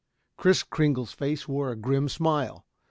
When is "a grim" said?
1.69-2.09